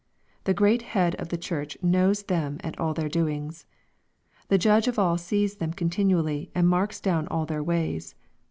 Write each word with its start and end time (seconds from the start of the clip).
The 0.45 0.55
great 0.55 0.81
Head 0.97 1.13
of 1.17 1.29
the 1.29 1.37
Church 1.37 1.77
knows 1.79 2.23
them 2.23 2.57
and 2.61 2.75
all 2.77 2.95
their 2.95 3.07
doings. 3.07 3.67
The 4.47 4.57
Judge 4.57 4.87
of 4.87 4.97
all 4.97 5.19
sees 5.19 5.57
them 5.57 5.73
continually, 5.73 6.49
and 6.55 6.67
marks 6.67 6.99
down 6.99 7.27
all 7.27 7.45
their 7.45 7.61
ways. 7.61 8.15